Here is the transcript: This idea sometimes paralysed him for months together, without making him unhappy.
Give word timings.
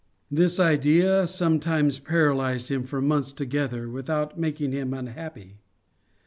This 0.31 0.59
idea 0.59 1.27
sometimes 1.27 1.99
paralysed 1.99 2.71
him 2.71 2.85
for 2.85 3.01
months 3.03 3.31
together, 3.31 3.87
without 3.87 4.35
making 4.35 4.71
him 4.71 4.95
unhappy. 4.95 5.59